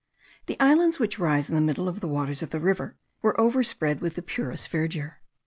[0.47, 4.01] The islands which rise in the middle of the waters of the river were overspread
[4.01, 5.17] with the purest verdure.